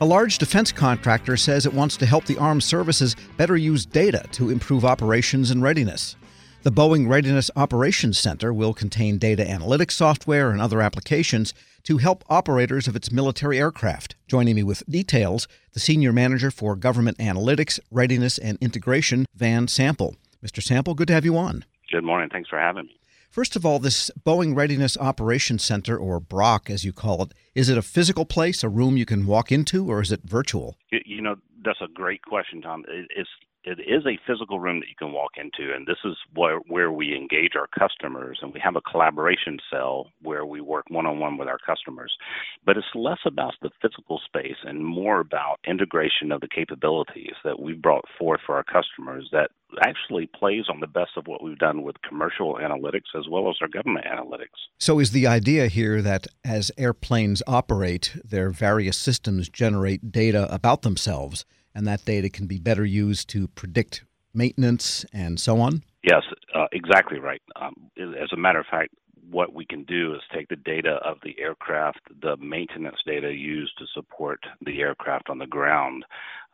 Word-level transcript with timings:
A 0.00 0.06
large 0.06 0.38
defense 0.38 0.70
contractor 0.70 1.36
says 1.36 1.66
it 1.66 1.74
wants 1.74 1.96
to 1.96 2.06
help 2.06 2.24
the 2.24 2.38
armed 2.38 2.62
services 2.62 3.16
better 3.36 3.56
use 3.56 3.84
data 3.84 4.24
to 4.30 4.48
improve 4.48 4.84
operations 4.84 5.50
and 5.50 5.60
readiness. 5.60 6.14
The 6.62 6.70
Boeing 6.70 7.08
Readiness 7.08 7.50
Operations 7.56 8.16
Center 8.16 8.52
will 8.52 8.72
contain 8.72 9.18
data 9.18 9.42
analytics 9.42 9.92
software 9.92 10.52
and 10.52 10.60
other 10.60 10.80
applications 10.80 11.52
to 11.82 11.98
help 11.98 12.22
operators 12.28 12.86
of 12.86 12.94
its 12.94 13.10
military 13.10 13.58
aircraft. 13.58 14.14
Joining 14.28 14.54
me 14.54 14.62
with 14.62 14.88
details, 14.88 15.48
the 15.72 15.80
Senior 15.80 16.12
Manager 16.12 16.52
for 16.52 16.76
Government 16.76 17.18
Analytics, 17.18 17.80
Readiness, 17.90 18.38
and 18.38 18.56
Integration, 18.60 19.26
Van 19.34 19.66
Sample. 19.66 20.14
Mr. 20.44 20.62
Sample, 20.62 20.94
good 20.94 21.08
to 21.08 21.14
have 21.14 21.24
you 21.24 21.36
on. 21.36 21.64
Good 21.90 22.04
morning. 22.04 22.28
Thanks 22.30 22.48
for 22.48 22.58
having 22.60 22.84
me. 22.84 23.00
First 23.28 23.56
of 23.56 23.66
all, 23.66 23.78
this 23.78 24.10
Boeing 24.24 24.56
Readiness 24.56 24.96
Operations 24.96 25.62
Center, 25.62 25.96
or 25.96 26.18
BROC 26.18 26.70
as 26.70 26.84
you 26.84 26.92
call 26.92 27.22
it, 27.22 27.34
is 27.54 27.68
it 27.68 27.76
a 27.76 27.82
physical 27.82 28.24
place, 28.24 28.64
a 28.64 28.68
room 28.68 28.96
you 28.96 29.04
can 29.04 29.26
walk 29.26 29.52
into, 29.52 29.90
or 29.90 30.00
is 30.00 30.10
it 30.10 30.20
virtual? 30.24 30.76
You 30.90 31.20
know, 31.20 31.36
that's 31.64 31.80
a 31.82 31.88
great 31.92 32.22
question, 32.22 32.62
Tom. 32.62 32.84
It's 32.88 33.28
it 33.68 33.80
is 33.80 34.06
a 34.06 34.18
physical 34.26 34.58
room 34.58 34.80
that 34.80 34.88
you 34.88 34.94
can 34.98 35.12
walk 35.12 35.32
into, 35.36 35.74
and 35.74 35.86
this 35.86 35.98
is 36.04 36.16
where, 36.34 36.58
where 36.68 36.90
we 36.90 37.14
engage 37.14 37.52
our 37.54 37.66
customers, 37.66 38.38
and 38.40 38.52
we 38.54 38.60
have 38.60 38.76
a 38.76 38.80
collaboration 38.80 39.58
cell 39.70 40.06
where 40.22 40.46
we 40.46 40.60
work 40.62 40.86
one 40.88 41.04
on 41.04 41.18
one 41.18 41.36
with 41.36 41.48
our 41.48 41.58
customers. 41.58 42.16
But 42.64 42.78
it's 42.78 42.86
less 42.94 43.18
about 43.26 43.54
the 43.60 43.70
physical 43.82 44.20
space 44.24 44.56
and 44.64 44.84
more 44.84 45.20
about 45.20 45.60
integration 45.66 46.32
of 46.32 46.40
the 46.40 46.48
capabilities 46.48 47.34
that 47.44 47.60
we've 47.60 47.80
brought 47.80 48.04
forth 48.18 48.40
for 48.46 48.56
our 48.56 48.64
customers 48.64 49.28
that 49.32 49.50
actually 49.82 50.26
plays 50.26 50.64
on 50.70 50.80
the 50.80 50.86
best 50.86 51.10
of 51.16 51.26
what 51.26 51.42
we've 51.42 51.58
done 51.58 51.82
with 51.82 52.00
commercial 52.00 52.54
analytics 52.54 53.14
as 53.18 53.26
well 53.30 53.50
as 53.50 53.56
our 53.60 53.68
government 53.68 54.06
analytics. 54.06 54.56
So, 54.78 54.98
is 54.98 55.10
the 55.10 55.26
idea 55.26 55.66
here 55.68 56.00
that 56.00 56.26
as 56.42 56.72
airplanes 56.78 57.42
operate, 57.46 58.16
their 58.24 58.48
various 58.48 58.96
systems 58.96 59.50
generate 59.50 60.10
data 60.10 60.52
about 60.52 60.82
themselves? 60.82 61.44
And 61.78 61.86
that 61.86 62.04
data 62.04 62.28
can 62.28 62.48
be 62.48 62.58
better 62.58 62.84
used 62.84 63.30
to 63.30 63.46
predict 63.46 64.02
maintenance 64.34 65.06
and 65.12 65.38
so 65.38 65.60
on? 65.60 65.84
Yes, 66.02 66.22
uh, 66.52 66.66
exactly 66.72 67.20
right. 67.20 67.40
Um, 67.54 67.88
as 67.96 68.32
a 68.32 68.36
matter 68.36 68.58
of 68.58 68.66
fact, 68.68 68.92
what 69.30 69.52
we 69.52 69.64
can 69.64 69.84
do 69.84 70.14
is 70.14 70.20
take 70.34 70.48
the 70.48 70.56
data 70.56 70.98
of 71.04 71.18
the 71.22 71.36
aircraft, 71.38 72.00
the 72.22 72.36
maintenance 72.38 72.98
data 73.06 73.32
used 73.32 73.76
to 73.78 73.84
support 73.94 74.40
the 74.64 74.80
aircraft 74.80 75.28
on 75.28 75.38
the 75.38 75.46
ground, 75.46 76.04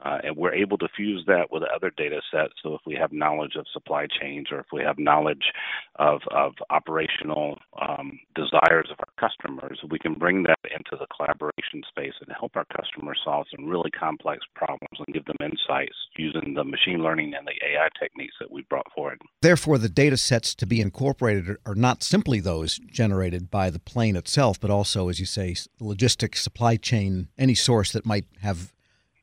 uh, 0.04 0.18
and 0.24 0.36
we're 0.36 0.52
able 0.52 0.76
to 0.76 0.88
fuse 0.96 1.24
that 1.26 1.50
with 1.50 1.62
other 1.74 1.90
data 1.96 2.20
sets. 2.30 2.52
So 2.62 2.74
if 2.74 2.80
we 2.84 2.94
have 2.94 3.12
knowledge 3.12 3.54
of 3.56 3.66
supply 3.72 4.06
chains 4.20 4.48
or 4.50 4.60
if 4.60 4.66
we 4.72 4.82
have 4.82 4.98
knowledge 4.98 5.52
of, 5.96 6.20
of 6.30 6.52
operational 6.70 7.58
um, 7.80 8.18
desires 8.34 8.88
of 8.90 8.98
our 8.98 9.28
customers, 9.28 9.78
we 9.88 9.98
can 9.98 10.14
bring 10.14 10.42
that 10.44 10.58
into 10.64 10.96
the 10.98 11.06
collaboration 11.14 11.82
space 11.88 12.12
and 12.20 12.34
help 12.38 12.56
our 12.56 12.66
customers 12.76 13.20
solve 13.24 13.46
some 13.54 13.66
really 13.66 13.90
complex 13.90 14.44
problems 14.54 14.98
and 14.98 15.14
give 15.14 15.24
them 15.26 15.36
insights 15.40 15.94
using 16.16 16.54
the 16.54 16.64
machine 16.64 17.02
learning 17.02 17.32
and 17.36 17.46
the 17.46 17.66
AI 17.66 17.88
techniques 17.98 18.34
that 18.40 18.50
we've 18.50 18.68
brought 18.68 18.90
forward. 18.94 19.20
Therefore, 19.42 19.78
the 19.78 19.88
data 19.88 20.16
sets 20.16 20.54
to 20.56 20.66
be 20.66 20.80
incorporated 20.80 21.56
are 21.64 21.74
not 21.74 22.02
simply 22.02 22.40
those 22.40 22.63
generated 22.66 23.50
by 23.50 23.70
the 23.70 23.78
plane 23.78 24.16
itself, 24.16 24.60
but 24.60 24.70
also, 24.70 25.08
as 25.08 25.20
you 25.20 25.26
say, 25.26 25.54
logistics, 25.80 26.42
supply 26.42 26.76
chain, 26.76 27.28
any 27.38 27.54
source 27.54 27.92
that 27.92 28.04
might 28.06 28.26
have 28.40 28.72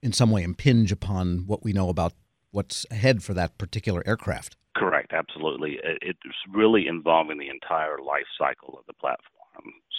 in 0.02 0.14
some 0.14 0.31
way 0.31 0.44
impinge 0.44 0.92
upon 0.92 1.45
what 1.48 1.64
we 1.64 1.73
know 1.73 1.89
about 1.89 2.14
what's 2.52 2.86
ahead 2.92 3.23
for 3.23 3.33
that 3.33 3.58
particular 3.58 4.03
aircraft. 4.06 4.56
Correct, 4.75 5.14
absolutely. 5.14 5.80
It's 6.02 6.20
really 6.50 6.88
involving 6.88 7.38
the 7.38 7.50
entire 7.50 7.98
life 8.00 8.28
cycle 8.38 8.78
of 8.80 8.86
the 8.88 8.94
platform. 8.94 9.41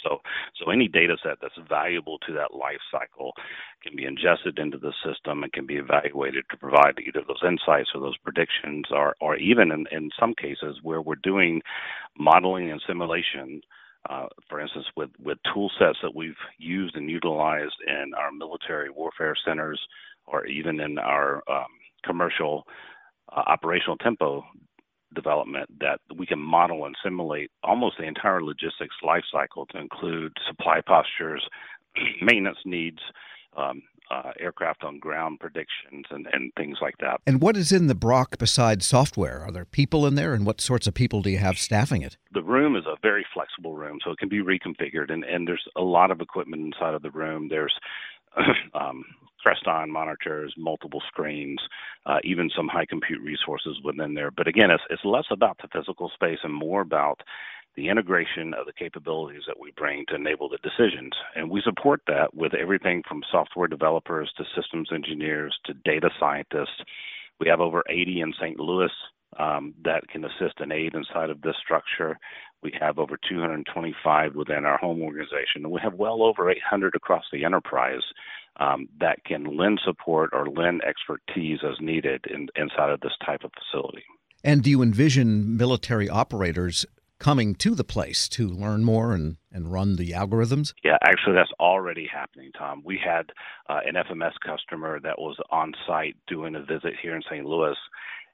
So, 0.04 0.18
so 0.56 0.70
any 0.70 0.88
data 0.88 1.16
set 1.22 1.38
that's 1.40 1.54
valuable 1.68 2.18
to 2.26 2.32
that 2.34 2.54
life 2.54 2.80
cycle 2.90 3.32
can 3.82 3.94
be 3.94 4.04
ingested 4.04 4.58
into 4.58 4.78
the 4.78 4.92
system 5.04 5.42
and 5.42 5.52
can 5.52 5.66
be 5.66 5.76
evaluated 5.76 6.44
to 6.50 6.56
provide 6.56 6.98
either 6.98 7.22
those 7.26 7.42
insights 7.46 7.90
or 7.94 8.00
those 8.00 8.16
predictions, 8.18 8.86
or, 8.90 9.14
or 9.20 9.36
even 9.36 9.70
in, 9.70 9.86
in 9.92 10.10
some 10.18 10.34
cases 10.34 10.78
where 10.82 11.00
we're 11.00 11.14
doing 11.22 11.62
modeling 12.18 12.70
and 12.70 12.82
simulation 12.86 13.60
uh, 14.10 14.26
for 14.48 14.60
instance, 14.60 14.86
with, 14.96 15.10
with 15.22 15.38
tool 15.54 15.70
sets 15.78 15.98
that 16.02 16.14
we've 16.14 16.34
used 16.58 16.96
and 16.96 17.08
utilized 17.08 17.76
in 17.86 18.12
our 18.18 18.32
military 18.32 18.90
warfare 18.90 19.36
centers 19.46 19.80
or 20.26 20.44
even 20.46 20.80
in 20.80 20.98
our 20.98 21.42
um, 21.48 21.66
commercial 22.04 22.66
uh, 23.30 23.42
operational 23.46 23.96
tempo 23.98 24.44
development 25.14 25.68
that 25.80 26.00
we 26.16 26.26
can 26.26 26.38
model 26.38 26.84
and 26.84 26.94
simulate 27.02 27.50
almost 27.62 27.96
the 27.98 28.04
entire 28.04 28.42
logistics 28.42 28.96
life 29.02 29.24
cycle 29.30 29.66
to 29.66 29.78
include 29.78 30.32
supply 30.46 30.80
postures, 30.80 31.46
maintenance 32.22 32.58
needs, 32.64 32.98
um, 33.56 33.82
uh, 34.12 34.32
aircraft 34.38 34.84
on 34.84 34.98
ground 34.98 35.40
predictions 35.40 36.04
and, 36.10 36.26
and 36.32 36.52
things 36.56 36.78
like 36.82 36.96
that. 37.00 37.20
And 37.26 37.40
what 37.40 37.56
is 37.56 37.72
in 37.72 37.86
the 37.86 37.94
BROC 37.94 38.36
besides 38.38 38.84
software? 38.84 39.42
Are 39.42 39.50
there 39.50 39.64
people 39.64 40.06
in 40.06 40.16
there, 40.16 40.34
and 40.34 40.44
what 40.44 40.60
sorts 40.60 40.86
of 40.86 40.92
people 40.92 41.22
do 41.22 41.30
you 41.30 41.38
have 41.38 41.58
staffing 41.58 42.02
it? 42.02 42.16
The 42.32 42.42
room 42.42 42.76
is 42.76 42.84
a 42.86 42.96
very 43.00 43.24
flexible 43.32 43.74
room, 43.74 44.00
so 44.04 44.10
it 44.10 44.18
can 44.18 44.28
be 44.28 44.42
reconfigured, 44.42 45.10
and, 45.10 45.24
and 45.24 45.48
there's 45.48 45.64
a 45.76 45.82
lot 45.82 46.10
of 46.10 46.20
equipment 46.20 46.62
inside 46.62 46.94
of 46.94 47.02
the 47.02 47.10
room. 47.10 47.48
There's 47.48 47.74
um, 48.74 49.04
Crestron 49.44 49.88
monitors, 49.88 50.54
multiple 50.56 51.02
screens, 51.08 51.60
uh, 52.06 52.18
even 52.24 52.50
some 52.56 52.68
high 52.68 52.86
compute 52.86 53.20
resources 53.22 53.76
within 53.84 54.14
there. 54.14 54.30
But 54.30 54.48
again, 54.48 54.70
it's, 54.70 54.82
it's 54.90 55.04
less 55.04 55.26
about 55.30 55.58
the 55.60 55.68
physical 55.72 56.10
space 56.14 56.38
and 56.44 56.54
more 56.54 56.80
about 56.80 57.20
the 57.74 57.88
integration 57.88 58.52
of 58.54 58.66
the 58.66 58.72
capabilities 58.72 59.42
that 59.46 59.58
we 59.58 59.72
bring 59.76 60.04
to 60.08 60.14
enable 60.14 60.48
the 60.48 60.58
decisions. 60.58 61.12
And 61.34 61.50
we 61.50 61.62
support 61.62 62.02
that 62.06 62.34
with 62.34 62.54
everything 62.54 63.02
from 63.08 63.22
software 63.30 63.66
developers 63.66 64.30
to 64.36 64.44
systems 64.54 64.90
engineers 64.92 65.58
to 65.64 65.74
data 65.84 66.10
scientists. 66.20 66.84
We 67.40 67.48
have 67.48 67.60
over 67.60 67.82
80 67.88 68.20
in 68.20 68.34
St. 68.38 68.60
Louis 68.60 68.90
um, 69.38 69.74
that 69.84 70.06
can 70.08 70.24
assist 70.24 70.60
and 70.60 70.72
aid 70.72 70.94
inside 70.94 71.30
of 71.30 71.40
this 71.40 71.56
structure. 71.64 72.18
We 72.62 72.72
have 72.80 72.98
over 72.98 73.18
225 73.28 74.34
within 74.34 74.64
our 74.64 74.78
home 74.78 75.02
organization, 75.02 75.64
and 75.64 75.70
we 75.70 75.80
have 75.82 75.94
well 75.94 76.22
over 76.22 76.50
800 76.50 76.94
across 76.94 77.24
the 77.32 77.44
enterprise 77.44 78.02
um, 78.58 78.88
that 79.00 79.24
can 79.24 79.56
lend 79.56 79.80
support 79.84 80.30
or 80.32 80.46
lend 80.46 80.82
expertise 80.84 81.60
as 81.64 81.80
needed 81.80 82.24
in, 82.30 82.48
inside 82.56 82.90
of 82.90 83.00
this 83.00 83.16
type 83.24 83.42
of 83.44 83.50
facility. 83.52 84.04
And 84.44 84.62
do 84.62 84.70
you 84.70 84.82
envision 84.82 85.56
military 85.56 86.08
operators 86.08 86.84
coming 87.22 87.54
to 87.54 87.76
the 87.76 87.84
place 87.84 88.28
to 88.28 88.48
learn 88.48 88.82
more 88.82 89.12
and, 89.12 89.36
and 89.52 89.72
run 89.72 89.94
the 89.94 90.10
algorithms? 90.10 90.74
Yeah, 90.82 90.98
actually, 91.04 91.34
that's 91.34 91.52
already 91.60 92.08
happening, 92.12 92.50
Tom. 92.58 92.82
We 92.84 92.98
had 93.02 93.30
uh, 93.68 93.78
an 93.86 93.94
FMS 93.94 94.32
customer 94.44 94.98
that 95.00 95.18
was 95.18 95.36
on 95.50 95.72
site 95.86 96.16
doing 96.26 96.56
a 96.56 96.60
visit 96.60 96.94
here 97.00 97.14
in 97.14 97.22
St. 97.22 97.46
Louis, 97.46 97.76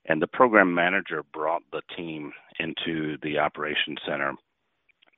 and 0.08 0.20
the 0.20 0.26
program 0.26 0.74
manager 0.74 1.22
brought 1.32 1.62
the 1.72 1.82
team 1.96 2.32
into 2.58 3.16
the 3.22 3.38
operations 3.38 3.98
center 4.06 4.34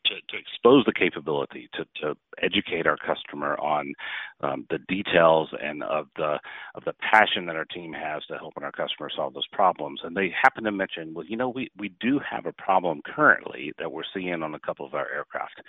to, 0.06 0.15
to 0.28 0.39
expose 0.39 0.84
the 0.84 0.93
capability, 0.93 1.69
to, 1.75 1.84
to 2.03 2.17
educate 2.43 2.87
our 2.87 2.97
customer 2.97 3.59
on 3.59 3.93
um, 4.41 4.67
the 4.71 4.78
details 4.89 5.49
and 5.62 5.83
of 5.83 6.06
the 6.17 6.39
of 6.75 6.84
the 6.84 6.95
passion 7.01 7.47
that 7.47 7.56
our 7.56 7.65
team 7.67 7.93
has 7.93 8.25
to 8.27 8.37
helping 8.39 8.65
our 8.65 8.73
customers 8.73 9.12
solve 9.17 9.34
those 9.34 9.47
problems. 9.53 10.01
And 10.03 10.17
they 10.17 10.33
happen 10.43 10.65
to 10.65 10.73
mention, 10.73 11.15
well, 11.15 11.27
you 11.27 11.37
know, 11.37 11.49
we 11.49 11.71
we 11.78 11.93
do 12.01 12.21
have 12.28 12.47
a 12.47 12.53
problem 12.53 13.03
currently 13.05 13.72
that 13.78 13.93
we're 13.93 14.03
seeing 14.12 14.43
on 14.43 14.55
a 14.55 14.61
couple 14.61 14.87
of 14.87 14.95
our 14.95 15.11
aircraft. 15.12 15.62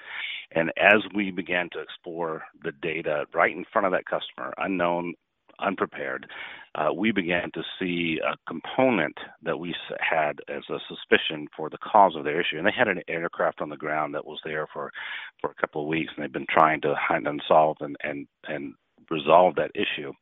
And 0.52 0.72
as 0.78 1.02
we 1.14 1.32
began 1.32 1.70
to 1.74 1.80
explore 1.80 2.44
the 2.64 2.72
data 2.82 3.26
right 3.34 3.56
in 3.56 3.66
front 3.72 3.86
of 3.86 3.94
that 3.94 4.06
customer, 4.06 4.54
unknown 4.58 5.14
unprepared, 5.62 6.28
uh, 6.76 6.94
we 6.94 7.12
began 7.12 7.52
to 7.54 7.64
see 7.80 8.20
a 8.26 8.36
component 8.48 9.18
that 9.44 9.60
we 9.60 9.76
had 10.00 10.40
as 10.48 10.64
a 10.70 10.80
suspicion 10.88 11.48
for 11.56 11.70
the 11.70 11.78
cause 11.78 12.16
of 12.16 12.24
their 12.24 12.40
issue. 12.40 12.58
And 12.58 12.66
they 12.66 12.72
had 12.76 12.88
an 12.88 13.02
aircraft 13.08 13.62
on 13.62 13.70
the 13.70 13.78
ground 13.78 14.14
that 14.16 14.26
was 14.26 14.40
there 14.44 14.68
for, 14.74 14.92
for 15.40 15.52
a 15.52 15.62
couple 15.62 15.82
of 15.82 15.88
weeks, 15.88 16.12
and 16.16 16.24
they've 16.24 16.32
been 16.32 16.46
trying 16.50 16.82
to 16.82 16.96
hunt 16.98 17.28
and 17.28 17.42
solve 17.48 17.78
and, 17.82 17.96
and, 18.04 18.28
and 18.48 18.74
resolve 19.10 19.56
that 19.56 19.72
issue 19.76 20.14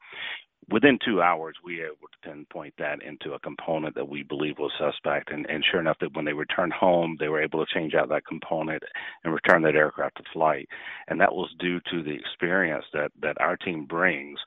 within 0.72 1.00
two 1.04 1.22
hours, 1.22 1.56
we 1.64 1.78
were 1.78 1.88
able 1.88 2.08
to 2.12 2.30
pinpoint 2.30 2.74
that 2.78 3.02
into 3.02 3.34
a 3.34 3.40
component 3.40 3.96
that 3.96 4.08
we 4.08 4.24
believe 4.24 4.58
was 4.60 4.72
suspect. 4.78 5.32
And, 5.32 5.46
and 5.50 5.64
sure 5.70 5.80
enough, 5.80 5.98
that 6.02 6.14
when 6.14 6.26
they 6.26 6.34
returned 6.34 6.74
home, 6.74 7.18
they 7.20 7.28
were 7.30 7.42
able 7.42 7.66
to 7.66 7.74
change 7.74 7.94
out 7.94 8.10
that 8.10 8.26
component 8.26 8.84
and 9.24 9.34
return 9.34 9.62
that 9.64 9.76
aircraft 9.76 10.18
to 10.18 10.24
flight. 10.34 10.68
And 11.08 11.20
that 11.22 11.34
was 11.34 11.50
due 11.60 11.80
to 11.92 12.04
the 12.04 12.14
experience 12.14 12.86
that, 12.94 13.12
that 13.22 13.40
our 13.40 13.58
team 13.58 13.86
brings, 13.86 14.40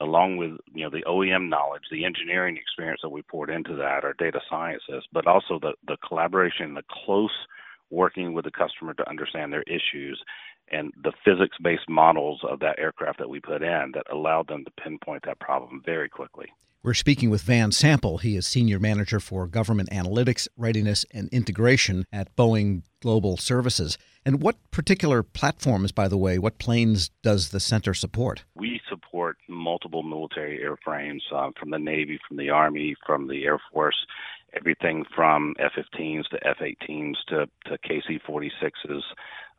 along 0.00 0.36
with 0.36 0.52
you 0.72 0.84
know 0.84 0.90
the 0.90 1.04
OEM 1.06 1.48
knowledge, 1.48 1.82
the 1.90 2.04
engineering 2.04 2.56
experience 2.56 3.00
that 3.02 3.10
we 3.10 3.22
poured 3.22 3.50
into 3.50 3.74
that, 3.76 4.04
our 4.04 4.14
data 4.14 4.40
scientists, 4.48 5.08
but 5.12 5.26
also 5.26 5.58
the 5.60 5.72
the 5.86 5.96
collaboration, 6.06 6.74
the 6.74 6.82
close 7.04 7.46
working 7.90 8.34
with 8.34 8.44
the 8.44 8.50
customer 8.50 8.94
to 8.94 9.08
understand 9.08 9.52
their 9.52 9.64
issues 9.64 10.22
and 10.70 10.92
the 11.02 11.12
physics 11.24 11.56
based 11.62 11.88
models 11.88 12.40
of 12.48 12.60
that 12.60 12.78
aircraft 12.78 13.18
that 13.18 13.28
we 13.28 13.40
put 13.40 13.62
in 13.62 13.90
that 13.92 14.04
allowed 14.12 14.48
them 14.48 14.64
to 14.64 14.70
pinpoint 14.82 15.22
that 15.26 15.40
problem 15.40 15.82
very 15.84 16.08
quickly. 16.08 16.46
We're 16.82 16.94
speaking 16.94 17.28
with 17.28 17.42
Van 17.42 17.72
Sample. 17.72 18.18
He 18.18 18.36
is 18.36 18.46
Senior 18.46 18.78
Manager 18.78 19.20
for 19.20 19.46
Government 19.46 19.90
Analytics, 19.90 20.48
Readiness, 20.56 21.04
and 21.12 21.28
Integration 21.28 22.06
at 22.10 22.34
Boeing 22.36 22.84
Global 23.02 23.36
Services. 23.36 23.98
And 24.24 24.42
what 24.42 24.56
particular 24.70 25.22
platforms, 25.22 25.92
by 25.92 26.06
the 26.06 26.18
way, 26.18 26.38
what 26.38 26.58
planes 26.58 27.10
does 27.22 27.50
the 27.50 27.60
center 27.60 27.94
support? 27.94 28.44
We 28.54 28.80
support 28.88 29.38
multiple 29.48 30.02
military 30.02 30.58
airframes 30.58 31.20
uh, 31.34 31.50
from 31.58 31.70
the 31.70 31.78
Navy, 31.78 32.18
from 32.28 32.36
the 32.36 32.50
Army, 32.50 32.94
from 33.06 33.28
the 33.28 33.44
Air 33.44 33.58
Force, 33.72 33.96
everything 34.52 35.04
from 35.14 35.54
F-15s 35.58 36.28
to 36.28 36.46
F-18s 36.46 37.14
to, 37.28 37.46
to 37.66 37.78
KC-46s, 37.78 39.00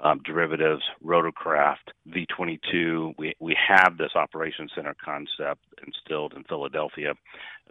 um, 0.02 0.20
derivatives, 0.24 0.84
rotorcraft, 1.04 1.92
V-22. 2.08 3.14
We 3.18 3.34
we 3.40 3.56
have 3.68 3.98
this 3.98 4.12
operations 4.16 4.72
center 4.76 4.96
concept 5.04 5.62
instilled 5.86 6.34
in 6.34 6.44
Philadelphia, 6.44 7.14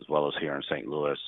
as 0.00 0.08
well 0.08 0.28
as 0.28 0.34
here 0.40 0.54
in 0.54 0.62
St. 0.62 0.86
Louis. 0.86 1.18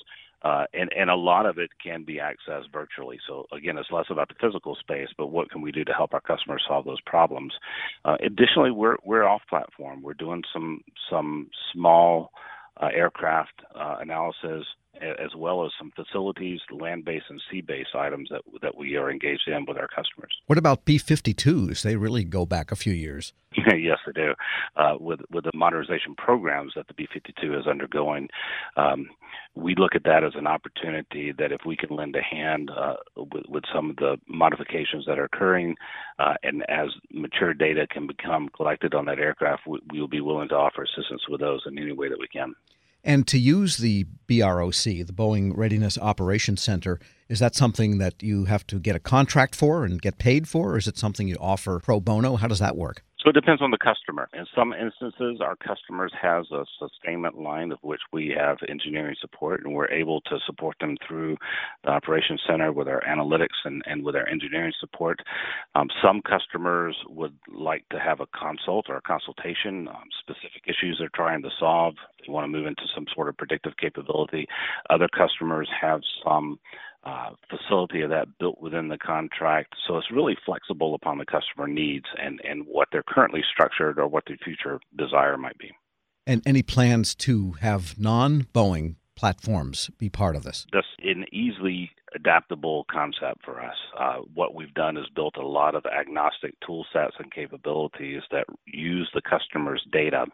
Uh, 0.43 0.65
and, 0.73 0.91
and 0.93 1.09
a 1.09 1.15
lot 1.15 1.45
of 1.45 1.57
it 1.57 1.69
can 1.81 2.03
be 2.03 2.15
accessed 2.15 2.71
virtually. 2.71 3.19
So 3.27 3.45
again, 3.53 3.77
it's 3.77 3.91
less 3.91 4.07
about 4.09 4.29
the 4.29 4.35
physical 4.41 4.75
space, 4.75 5.07
but 5.17 5.27
what 5.27 5.49
can 5.49 5.61
we 5.61 5.71
do 5.71 5.83
to 5.85 5.93
help 5.93 6.13
our 6.13 6.21
customers 6.21 6.63
solve 6.67 6.85
those 6.85 7.01
problems? 7.01 7.53
Uh, 8.03 8.17
additionally, 8.23 8.71
we're 8.71 8.97
we're 9.05 9.23
off 9.23 9.41
platform. 9.49 10.01
We're 10.01 10.13
doing 10.13 10.43
some 10.51 10.81
some 11.09 11.49
small 11.71 12.31
uh, 12.81 12.89
aircraft 12.93 13.61
uh, 13.75 13.97
analysis 14.01 14.65
as 15.01 15.35
well 15.35 15.65
as 15.65 15.71
some 15.77 15.91
facilities, 15.95 16.59
land-based 16.71 17.25
and 17.29 17.41
sea-based 17.51 17.95
items 17.95 18.29
that 18.29 18.41
that 18.61 18.77
we 18.77 18.95
are 18.95 19.09
engaged 19.09 19.47
in 19.47 19.65
with 19.65 19.77
our 19.77 19.87
customers. 19.87 20.31
What 20.45 20.57
about 20.57 20.85
B-52s? 20.85 21.81
They 21.81 21.95
really 21.95 22.23
go 22.23 22.45
back 22.45 22.71
a 22.71 22.75
few 22.75 22.93
years. 22.93 23.33
yes, 23.55 23.97
they 24.05 24.11
do. 24.13 24.33
Uh, 24.75 24.95
with 24.99 25.21
with 25.31 25.45
the 25.45 25.51
modernization 25.55 26.15
programs 26.15 26.73
that 26.75 26.87
the 26.87 26.93
B-52 26.93 27.59
is 27.59 27.67
undergoing, 27.67 28.29
um, 28.77 29.09
we 29.55 29.75
look 29.75 29.95
at 29.95 30.03
that 30.03 30.23
as 30.23 30.33
an 30.35 30.47
opportunity 30.47 31.31
that 31.37 31.51
if 31.51 31.61
we 31.65 31.75
can 31.75 31.95
lend 31.95 32.15
a 32.15 32.21
hand 32.21 32.71
uh, 32.71 32.95
with, 33.15 33.45
with 33.47 33.63
some 33.73 33.91
of 33.91 33.95
the 33.97 34.17
modifications 34.27 35.05
that 35.05 35.19
are 35.19 35.25
occurring, 35.25 35.75
uh, 36.19 36.33
and 36.41 36.63
as 36.69 36.89
mature 37.11 37.53
data 37.53 37.85
can 37.87 38.07
become 38.07 38.49
collected 38.49 38.93
on 38.95 39.05
that 39.05 39.19
aircraft, 39.19 39.67
we, 39.67 39.79
we 39.91 39.99
will 39.99 40.07
be 40.07 40.21
willing 40.21 40.49
to 40.49 40.55
offer 40.55 40.83
assistance 40.83 41.23
with 41.29 41.39
those 41.39 41.61
in 41.67 41.77
any 41.77 41.93
way 41.93 42.09
that 42.09 42.19
we 42.19 42.27
can. 42.27 42.53
And 43.03 43.27
to 43.27 43.37
use 43.37 43.77
the 43.77 44.05
BROC, 44.27 44.83
the 44.83 45.13
Boeing 45.13 45.51
Readiness 45.55 45.97
Operations 45.97 46.61
Center, 46.61 46.99
is 47.33 47.39
that 47.39 47.55
something 47.55 47.97
that 47.97 48.21
you 48.21 48.45
have 48.45 48.65
to 48.67 48.79
get 48.79 48.95
a 48.95 48.99
contract 48.99 49.55
for 49.55 49.83
and 49.85 49.99
get 49.99 50.19
paid 50.19 50.47
for, 50.47 50.73
or 50.73 50.77
is 50.77 50.87
it 50.87 50.99
something 50.99 51.27
you 51.27 51.35
offer 51.41 51.79
pro 51.83 51.99
bono? 51.99 52.35
How 52.35 52.47
does 52.47 52.59
that 52.59 52.77
work? 52.77 53.03
So 53.23 53.29
it 53.29 53.33
depends 53.33 53.61
on 53.61 53.71
the 53.71 53.77
customer. 53.77 54.29
In 54.33 54.45
some 54.53 54.73
instances, 54.73 55.39
our 55.41 55.55
customers 55.55 56.11
has 56.21 56.45
a 56.51 56.65
sustainment 56.77 57.39
line 57.39 57.71
of 57.71 57.79
which 57.81 58.01
we 58.11 58.35
have 58.37 58.57
engineering 58.67 59.15
support, 59.19 59.63
and 59.63 59.73
we're 59.73 59.89
able 59.89 60.19
to 60.21 60.37
support 60.45 60.75
them 60.79 60.97
through 61.07 61.37
the 61.85 61.89
operations 61.89 62.41
center 62.45 62.71
with 62.71 62.87
our 62.87 63.01
analytics 63.09 63.57
and, 63.63 63.81
and 63.85 64.03
with 64.03 64.15
our 64.15 64.27
engineering 64.27 64.73
support. 64.79 65.19
Um, 65.73 65.87
some 66.03 66.21
customers 66.21 66.97
would 67.07 67.33
like 67.47 67.87
to 67.89 67.97
have 67.97 68.19
a 68.19 68.27
consult 68.37 68.87
or 68.89 68.97
a 68.97 69.01
consultation, 69.01 69.87
um, 69.87 70.03
specific 70.19 70.63
issues 70.67 70.97
they're 70.99 71.09
trying 71.15 71.41
to 71.43 71.49
solve. 71.57 71.95
They 72.19 72.31
want 72.31 72.43
to 72.43 72.49
move 72.49 72.67
into 72.67 72.83
some 72.93 73.05
sort 73.15 73.29
of 73.29 73.37
predictive 73.37 73.77
capability. 73.77 74.47
Other 74.89 75.07
customers 75.07 75.69
have 75.81 76.01
some 76.25 76.59
uh, 77.05 77.31
facility 77.49 78.01
of 78.01 78.09
that 78.09 78.27
built 78.39 78.61
within 78.61 78.87
the 78.87 78.97
contract. 78.97 79.73
So 79.87 79.97
it's 79.97 80.11
really 80.11 80.37
flexible 80.45 80.95
upon 80.95 81.17
the 81.17 81.25
customer 81.25 81.67
needs 81.67 82.05
and, 82.17 82.39
and 82.47 82.65
what 82.65 82.87
they're 82.91 83.03
currently 83.07 83.41
structured 83.51 83.99
or 83.99 84.07
what 84.07 84.23
their 84.27 84.37
future 84.37 84.79
desire 84.97 85.37
might 85.37 85.57
be. 85.57 85.71
And 86.25 86.41
any 86.45 86.63
plans 86.63 87.15
to 87.15 87.53
have 87.59 87.99
non 87.99 88.43
Boeing 88.53 88.95
platforms 89.15 89.89
be 89.97 90.09
part 90.09 90.35
of 90.35 90.43
this? 90.43 90.65
That's 90.71 90.87
an 91.03 91.25
easily 91.31 91.91
adaptable 92.15 92.85
concept 92.91 93.43
for 93.43 93.61
us. 93.61 93.75
Uh, 93.99 94.17
what 94.33 94.55
we've 94.55 94.73
done 94.73 94.97
is 94.97 95.05
built 95.15 95.35
a 95.37 95.45
lot 95.45 95.75
of 95.75 95.83
agnostic 95.85 96.53
tool 96.65 96.85
sets 96.93 97.15
and 97.19 97.31
capabilities 97.31 98.21
that 98.31 98.45
use 98.65 99.09
the 99.13 99.21
customer's 99.21 99.85
data 99.91 100.25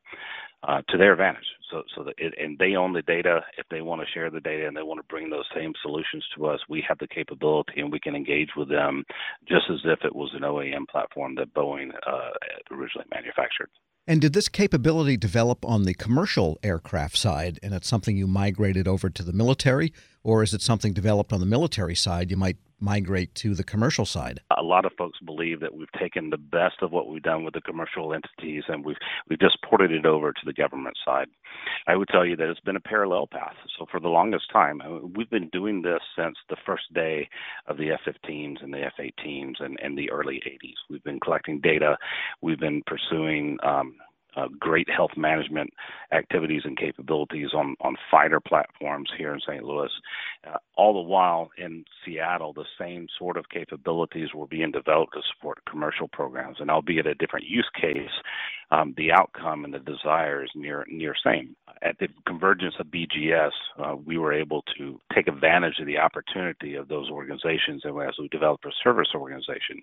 uh, 0.63 0.81
to 0.89 0.97
their 0.97 1.13
advantage. 1.13 1.45
So, 1.71 1.83
so 1.95 2.03
that 2.03 2.15
it, 2.17 2.33
and 2.38 2.57
they 2.57 2.75
own 2.75 2.94
the 2.94 3.03
data. 3.03 3.41
If 3.57 3.67
they 3.69 3.81
want 3.81 4.01
to 4.01 4.07
share 4.11 4.29
the 4.31 4.41
data 4.41 4.67
and 4.67 4.75
they 4.75 4.81
want 4.81 5.00
to 5.00 5.07
bring 5.07 5.29
those 5.29 5.45
same 5.56 5.73
solutions 5.81 6.25
to 6.35 6.47
us, 6.47 6.59
we 6.67 6.83
have 6.88 6.97
the 6.97 7.07
capability 7.07 7.79
and 7.79 7.91
we 7.91 8.00
can 8.00 8.15
engage 8.15 8.50
with 8.57 8.69
them 8.69 9.03
just 9.47 9.65
as 9.69 9.79
if 9.85 10.00
it 10.03 10.15
was 10.15 10.31
an 10.33 10.41
OEM 10.41 10.88
platform 10.89 11.35
that 11.35 11.53
Boeing 11.53 11.91
uh, 12.07 12.31
originally 12.71 13.07
manufactured. 13.13 13.69
And 14.07 14.19
did 14.21 14.33
this 14.33 14.50
capability 14.50 15.17
develop 15.17 15.63
on 15.63 15.83
the 15.83 15.94
commercial 15.94 16.57
aircraft 16.63 17.15
side, 17.15 17.59
and 17.62 17.75
it's 17.75 17.88
something 17.88 18.17
you 18.17 18.25
migrated 18.25 18.88
over 18.88 19.07
to 19.07 19.21
the 19.21 19.33
military, 19.33 19.94
or 20.24 20.44
is 20.44 20.54
it 20.54 20.62
something 20.62 20.94
developed 20.94 21.33
on 21.33 21.39
the 21.39 21.45
military 21.45 21.95
side 21.95 22.30
you 22.30 22.38
might 22.38 22.57
migrate 22.80 23.36
to 23.36 23.54
the 23.56 23.63
commercial 23.63 24.06
side? 24.06 24.39
A 24.57 24.63
lot 24.63 24.86
of 24.86 24.92
folks 24.98 25.19
believe 25.25 25.60
that 25.60 25.74
we've 25.74 25.92
taken 26.00 26.30
the 26.30 26.38
best 26.38 26.75
of 26.81 26.92
what 26.92 27.07
we've 27.07 27.24
done 27.24 27.44
with 27.44 27.54
the 27.54 27.62
commercial 27.62 28.13
entities 28.13 28.63
and 28.68 28.86
we've 28.86 28.98
we've 29.30 29.39
just 29.39 29.57
ported 29.68 29.92
it 29.92 30.06
over 30.06 30.31
to 30.31 30.42
the 30.45 30.54
government 30.54 30.95
side. 31.06 31.27
I 31.88 31.95
would 31.95 32.07
tell 32.10 32.25
you 32.25 32.36
that 32.38 32.50
it's 32.50 32.60
been 32.62 32.75
a 32.75 32.81
parallel 32.81 33.27
path. 33.27 33.56
So 33.77 33.86
for 33.89 34.00
the 34.00 34.07
longest 34.07 34.45
time, 34.51 34.81
we've 35.16 35.30
been 35.30 35.50
doing 35.50 35.81
this 35.81 36.01
since 36.18 36.36
the 36.50 36.57
first 36.65 36.94
day 36.94 37.27
of 37.68 37.77
the 37.77 37.92
F-15s 37.92 38.63
and 38.63 38.74
the 38.74 38.83
F-18s 38.83 39.56
and, 39.60 39.77
and 39.81 39.98
the 39.98 40.12
early 40.12 40.42
80s. 40.45 40.75
We've 40.89 41.04
been 41.04 41.19
collecting 41.19 41.60
data. 41.60 41.98
We've 42.42 42.60
been 42.60 42.81
pursuing 42.86 43.57
um, 43.63 43.95
uh, 44.39 44.47
great 44.59 44.89
health 44.89 45.12
management 45.18 45.71
activities 46.12 46.62
and 46.65 46.77
capabilities 46.77 47.50
on, 47.53 47.75
on 47.81 47.95
fighter 48.09 48.39
platforms 48.39 49.09
here 49.18 49.33
in 49.33 49.39
St. 49.41 49.63
Louis. 49.63 49.89
Uh, 50.47 50.57
all 50.75 50.94
the 50.94 51.09
while 51.09 51.50
in 51.57 51.83
Seattle, 52.06 52.53
the 52.53 52.65
same 52.80 53.07
sort 53.18 53.38
of 53.38 53.50
capabilities 53.50 54.30
were 54.33 54.47
being 54.47 54.71
developed 54.71 55.13
to 55.13 55.21
support 55.33 55.59
commercial 55.69 56.07
programs, 56.07 56.57
and 56.59 56.69
albeit 56.71 57.07
a 57.07 57.15
different 57.15 57.45
use 57.45 57.69
case, 57.80 58.09
um, 58.71 58.94
the 58.97 59.12
outcome 59.12 59.65
and 59.65 59.74
the 59.74 59.80
desire 59.80 60.44
is 60.44 60.51
near 60.56 60.86
near 60.89 61.13
same. 61.24 61.56
At 61.81 61.97
the 61.99 62.09
convergence 62.27 62.75
of 62.79 62.87
BGS, 62.87 63.51
uh, 63.77 63.95
we 63.95 64.17
were 64.17 64.33
able 64.33 64.63
to 64.77 64.99
take 65.15 65.27
advantage 65.27 65.79
of 65.79 65.85
the 65.85 65.97
opportunity 65.97 66.75
of 66.75 66.87
those 66.89 67.09
organizations, 67.09 67.83
and 67.85 67.97
as 68.01 68.15
we 68.19 68.27
developed 68.27 68.65
a 68.65 68.71
service 68.83 69.09
organization. 69.15 69.81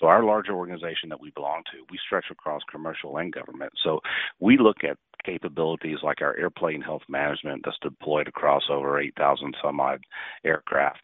So 0.00 0.06
our 0.06 0.22
larger 0.22 0.52
organization 0.52 1.08
that 1.08 1.20
we 1.20 1.30
belong 1.30 1.62
to, 1.72 1.84
we 1.90 1.98
stretch 2.06 2.26
across 2.30 2.62
commercial 2.70 3.16
and 3.16 3.32
government. 3.32 3.72
So 3.82 4.00
we 4.40 4.56
look 4.56 4.84
at 4.84 4.98
capabilities 5.24 5.98
like 6.02 6.20
our 6.20 6.36
airplane 6.36 6.80
health 6.80 7.02
management 7.08 7.62
that's 7.64 7.78
deployed 7.82 8.28
across 8.28 8.62
over 8.70 9.00
8,000 9.00 9.56
some 9.62 9.80
odd 9.80 10.04
aircraft 10.44 11.00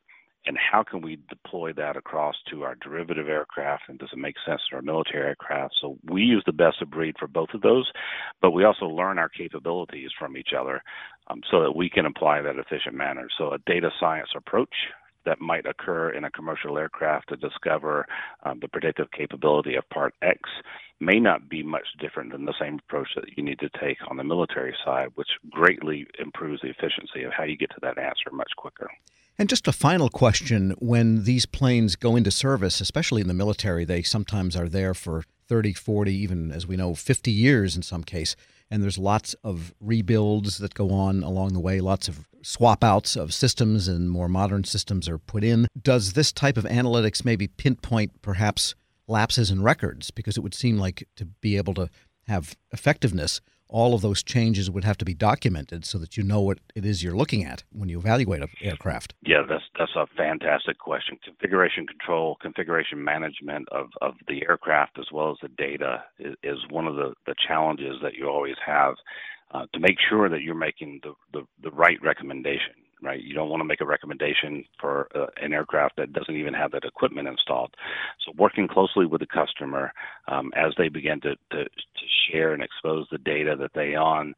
and 0.48 0.56
how 0.56 0.82
can 0.82 1.02
we 1.02 1.18
deploy 1.28 1.72
that 1.74 1.96
across 1.96 2.34
to 2.50 2.64
our 2.64 2.74
derivative 2.76 3.28
aircraft 3.28 3.84
and 3.88 3.98
does 3.98 4.08
it 4.12 4.18
make 4.18 4.34
sense 4.44 4.62
to 4.68 4.76
our 4.76 4.82
military 4.82 5.28
aircraft 5.28 5.74
so 5.80 5.98
we 6.04 6.22
use 6.22 6.42
the 6.46 6.52
best 6.52 6.80
of 6.82 6.90
breed 6.90 7.14
for 7.18 7.28
both 7.28 7.50
of 7.54 7.60
those 7.60 7.92
but 8.40 8.50
we 8.50 8.64
also 8.64 8.86
learn 8.86 9.18
our 9.18 9.28
capabilities 9.28 10.10
from 10.18 10.36
each 10.36 10.50
other 10.58 10.82
um, 11.28 11.42
so 11.50 11.62
that 11.62 11.76
we 11.76 11.88
can 11.88 12.06
apply 12.06 12.40
that 12.40 12.58
efficient 12.58 12.94
manner 12.94 13.28
so 13.36 13.52
a 13.52 13.58
data 13.66 13.90
science 14.00 14.30
approach 14.34 14.74
that 15.26 15.40
might 15.40 15.66
occur 15.66 16.10
in 16.10 16.24
a 16.24 16.30
commercial 16.30 16.78
aircraft 16.78 17.28
to 17.28 17.36
discover 17.36 18.06
um, 18.44 18.58
the 18.60 18.68
predictive 18.68 19.10
capability 19.10 19.74
of 19.74 19.86
part 19.90 20.14
X 20.22 20.40
may 21.00 21.20
not 21.20 21.50
be 21.50 21.62
much 21.62 21.86
different 22.00 22.32
than 22.32 22.46
the 22.46 22.54
same 22.58 22.78
approach 22.78 23.08
that 23.14 23.36
you 23.36 23.42
need 23.42 23.58
to 23.58 23.68
take 23.78 23.98
on 24.08 24.16
the 24.16 24.24
military 24.24 24.74
side, 24.84 25.08
which 25.16 25.28
greatly 25.50 26.06
improves 26.18 26.62
the 26.62 26.70
efficiency 26.70 27.24
of 27.24 27.32
how 27.32 27.44
you 27.44 27.58
get 27.58 27.68
to 27.70 27.80
that 27.82 27.98
answer 27.98 28.30
much 28.32 28.52
quicker. 28.56 28.88
And 29.38 29.48
just 29.48 29.68
a 29.68 29.72
final 29.72 30.08
question 30.08 30.74
when 30.80 31.22
these 31.22 31.46
planes 31.46 31.94
go 31.94 32.16
into 32.16 32.30
service, 32.32 32.80
especially 32.80 33.20
in 33.20 33.28
the 33.28 33.34
military, 33.34 33.84
they 33.84 34.02
sometimes 34.02 34.56
are 34.56 34.68
there 34.68 34.94
for 34.94 35.22
30, 35.46 35.74
40, 35.74 36.12
even 36.12 36.50
as 36.50 36.66
we 36.66 36.76
know, 36.76 36.94
50 36.94 37.30
years 37.30 37.76
in 37.76 37.82
some 37.82 38.02
case. 38.02 38.34
And 38.68 38.82
there's 38.82 38.98
lots 38.98 39.34
of 39.44 39.72
rebuilds 39.80 40.58
that 40.58 40.74
go 40.74 40.90
on 40.90 41.22
along 41.22 41.52
the 41.52 41.60
way, 41.60 41.80
lots 41.80 42.08
of 42.08 42.26
swap 42.42 42.82
outs 42.82 43.14
of 43.14 43.32
systems 43.32 43.86
and 43.86 44.10
more 44.10 44.28
modern 44.28 44.64
systems 44.64 45.08
are 45.08 45.18
put 45.18 45.44
in. 45.44 45.68
Does 45.80 46.14
this 46.14 46.32
type 46.32 46.56
of 46.56 46.64
analytics 46.64 47.24
maybe 47.24 47.46
pinpoint 47.46 48.20
perhaps 48.20 48.74
lapses 49.06 49.52
in 49.52 49.62
records? 49.62 50.10
Because 50.10 50.36
it 50.36 50.40
would 50.40 50.54
seem 50.54 50.78
like 50.78 51.06
to 51.14 51.24
be 51.24 51.56
able 51.56 51.74
to 51.74 51.88
have 52.26 52.56
effectiveness, 52.72 53.40
all 53.68 53.94
of 53.94 54.00
those 54.00 54.22
changes 54.22 54.70
would 54.70 54.84
have 54.84 54.98
to 54.98 55.04
be 55.04 55.14
documented 55.14 55.84
so 55.84 55.98
that 55.98 56.16
you 56.16 56.22
know 56.22 56.40
what 56.40 56.58
it 56.74 56.84
is 56.84 57.02
you're 57.02 57.16
looking 57.16 57.44
at 57.44 57.64
when 57.72 57.88
you 57.88 57.98
evaluate 57.98 58.42
an 58.42 58.48
aircraft. 58.60 59.14
Yeah, 59.22 59.42
that's 59.48 59.64
that's 59.78 59.96
a 59.96 60.06
fantastic 60.16 60.78
question. 60.78 61.18
Configuration 61.24 61.86
control, 61.86 62.36
configuration 62.40 63.02
management 63.02 63.68
of, 63.70 63.88
of 64.00 64.14
the 64.26 64.42
aircraft 64.48 64.98
as 64.98 65.06
well 65.12 65.30
as 65.30 65.36
the 65.42 65.48
data 65.48 66.02
is, 66.18 66.34
is 66.42 66.58
one 66.70 66.86
of 66.86 66.96
the, 66.96 67.14
the 67.26 67.34
challenges 67.46 67.96
that 68.02 68.14
you 68.14 68.28
always 68.28 68.56
have 68.64 68.94
uh, 69.52 69.66
to 69.72 69.80
make 69.80 69.96
sure 70.08 70.28
that 70.28 70.42
you're 70.42 70.54
making 70.54 71.00
the, 71.02 71.14
the, 71.32 71.46
the 71.62 71.70
right 71.70 71.98
recommendation 72.02 72.74
right? 73.02 73.22
You 73.22 73.34
don't 73.34 73.48
want 73.48 73.60
to 73.60 73.64
make 73.64 73.80
a 73.80 73.86
recommendation 73.86 74.64
for 74.80 75.08
uh, 75.14 75.26
an 75.42 75.52
aircraft 75.52 75.96
that 75.96 76.12
doesn't 76.12 76.36
even 76.36 76.54
have 76.54 76.72
that 76.72 76.84
equipment 76.84 77.28
installed. 77.28 77.74
So 78.24 78.32
working 78.36 78.68
closely 78.68 79.06
with 79.06 79.20
the 79.20 79.26
customer 79.26 79.92
um, 80.26 80.52
as 80.56 80.72
they 80.76 80.88
begin 80.88 81.20
to, 81.22 81.36
to, 81.52 81.64
to 81.64 82.06
share 82.30 82.52
and 82.52 82.62
expose 82.62 83.06
the 83.10 83.18
data 83.18 83.56
that 83.58 83.72
they 83.74 83.94
own 83.94 84.34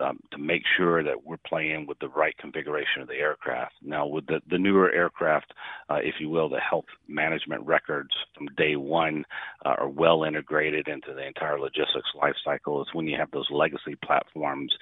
um, 0.00 0.18
to 0.32 0.38
make 0.38 0.62
sure 0.76 1.02
that 1.02 1.24
we're 1.24 1.36
playing 1.46 1.86
with 1.86 1.98
the 1.98 2.08
right 2.08 2.36
configuration 2.38 3.02
of 3.02 3.08
the 3.08 3.14
aircraft. 3.14 3.74
Now, 3.82 4.06
with 4.06 4.26
the, 4.26 4.40
the 4.50 4.58
newer 4.58 4.92
aircraft, 4.92 5.52
uh, 5.88 5.98
if 6.02 6.14
you 6.20 6.28
will, 6.28 6.48
the 6.48 6.60
health 6.60 6.86
management 7.08 7.64
records 7.66 8.10
from 8.36 8.46
day 8.56 8.76
one 8.76 9.24
uh, 9.64 9.74
are 9.78 9.88
well 9.88 10.24
integrated 10.24 10.88
into 10.88 11.14
the 11.14 11.26
entire 11.26 11.58
logistics 11.58 12.08
life 12.20 12.34
cycle. 12.44 12.82
It's 12.82 12.94
when 12.94 13.06
you 13.06 13.16
have 13.18 13.30
those 13.30 13.48
legacy 13.50 13.96
platforms 14.04 14.72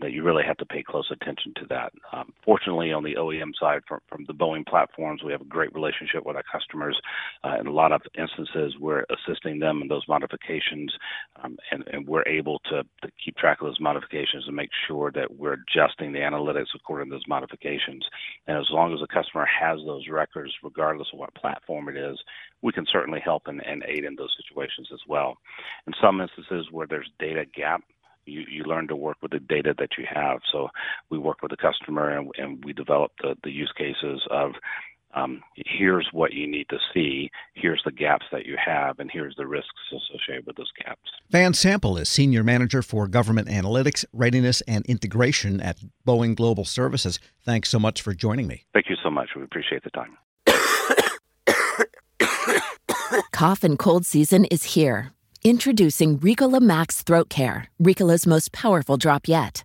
that 0.00 0.12
you 0.12 0.22
really 0.22 0.44
have 0.46 0.56
to 0.58 0.66
pay 0.66 0.82
close 0.82 1.10
attention 1.10 1.52
to 1.56 1.66
that. 1.70 1.92
Um, 2.12 2.32
fortunately, 2.44 2.92
on 2.92 3.02
the 3.02 3.14
OEM 3.14 3.52
side, 3.58 3.82
from, 3.88 4.00
from 4.08 4.24
the 4.26 4.34
Boeing 4.34 4.66
platforms, 4.66 5.22
we 5.22 5.32
have 5.32 5.40
a 5.40 5.44
great 5.44 5.74
relationship 5.74 6.24
with 6.24 6.36
our 6.36 6.44
customers. 6.50 6.98
Uh, 7.44 7.56
in 7.60 7.66
a 7.66 7.72
lot 7.72 7.92
of 7.92 8.02
instances, 8.18 8.74
we're 8.80 9.04
assisting 9.10 9.58
them 9.58 9.82
in 9.82 9.88
those 9.88 10.04
modifications, 10.08 10.92
um, 11.42 11.56
and, 11.70 11.84
and, 11.92 12.06
we're 12.10 12.26
able 12.26 12.58
to, 12.70 12.82
to 13.02 13.10
keep 13.22 13.36
track 13.36 13.60
of 13.60 13.66
those 13.66 13.78
modifications 13.78 14.44
and 14.46 14.56
make 14.60 14.70
sure 14.86 15.10
that 15.12 15.38
we're 15.38 15.54
adjusting 15.54 16.12
the 16.12 16.18
analytics 16.18 16.74
according 16.74 17.08
to 17.08 17.14
those 17.14 17.28
modifications. 17.28 18.04
And 18.46 18.58
as 18.58 18.66
long 18.70 18.92
as 18.92 19.00
the 19.00 19.06
customer 19.06 19.46
has 19.46 19.78
those 19.86 20.06
records, 20.08 20.52
regardless 20.62 21.08
of 21.12 21.18
what 21.18 21.34
platform 21.34 21.88
it 21.88 21.96
is, 21.96 22.18
we 22.60 22.72
can 22.72 22.84
certainly 22.92 23.20
help 23.24 23.44
and, 23.46 23.64
and 23.66 23.82
aid 23.88 24.04
in 24.04 24.16
those 24.16 24.34
situations 24.36 24.88
as 24.92 25.00
well. 25.08 25.38
In 25.86 25.94
some 26.00 26.20
instances 26.20 26.66
where 26.70 26.86
there's 26.86 27.10
data 27.18 27.44
gap, 27.54 27.82
you, 28.26 28.42
you 28.50 28.64
learn 28.64 28.86
to 28.88 28.96
work 28.96 29.16
with 29.22 29.30
the 29.30 29.40
data 29.40 29.74
that 29.78 29.90
you 29.96 30.04
have. 30.12 30.40
So 30.52 30.68
we 31.08 31.18
work 31.18 31.38
with 31.40 31.50
the 31.50 31.56
customer 31.56 32.10
and, 32.10 32.30
and 32.36 32.62
we 32.62 32.74
develop 32.74 33.12
the, 33.22 33.34
the 33.42 33.50
use 33.50 33.72
cases 33.76 34.20
of 34.30 34.52
um, 35.14 35.42
here's 35.56 36.08
what 36.12 36.32
you 36.32 36.46
need 36.46 36.68
to 36.68 36.78
see, 36.94 37.30
here's 37.54 37.82
the 37.84 37.92
gaps 37.92 38.26
that 38.32 38.46
you 38.46 38.56
have, 38.64 38.98
and 38.98 39.10
here's 39.12 39.34
the 39.36 39.46
risks 39.46 39.68
associated 39.92 40.46
with 40.46 40.56
those 40.56 40.70
gaps. 40.84 41.10
Van 41.30 41.54
Sample 41.54 41.96
is 41.96 42.08
Senior 42.08 42.44
Manager 42.44 42.82
for 42.82 43.08
Government 43.08 43.48
Analytics, 43.48 44.04
Readiness, 44.12 44.60
and 44.62 44.84
Integration 44.86 45.60
at 45.60 45.78
Boeing 46.06 46.36
Global 46.36 46.64
Services. 46.64 47.18
Thanks 47.44 47.68
so 47.68 47.78
much 47.78 48.02
for 48.02 48.14
joining 48.14 48.46
me. 48.46 48.64
Thank 48.72 48.88
you 48.88 48.96
so 49.02 49.10
much. 49.10 49.30
We 49.34 49.42
appreciate 49.42 49.82
the 49.84 49.90
time. 49.90 50.16
Cough 53.32 53.64
and 53.64 53.78
cold 53.78 54.06
season 54.06 54.44
is 54.46 54.74
here. 54.74 55.12
Introducing 55.42 56.18
Ricola 56.18 56.60
Max 56.60 57.02
Throat 57.02 57.30
Care, 57.30 57.68
Ricola's 57.82 58.26
most 58.26 58.52
powerful 58.52 58.96
drop 58.96 59.26
yet. 59.26 59.64